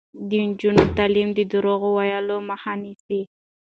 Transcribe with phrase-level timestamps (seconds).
[0.27, 3.21] د نجونو تعلیم د درواغو ویلو مخه نیسي.